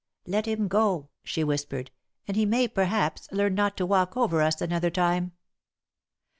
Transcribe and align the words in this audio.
"Let 0.25 0.47
him 0.47 0.67
go!" 0.67 1.09
she 1.23 1.43
whispered, 1.43 1.91
"and 2.27 2.35
he 2.35 2.43
may, 2.43 2.67
perhaps, 2.67 3.27
learn 3.31 3.53
not 3.53 3.77
to 3.77 3.85
walk 3.85 4.17
over 4.17 4.41
us 4.41 4.59
another 4.59 4.89
time." 4.89 5.33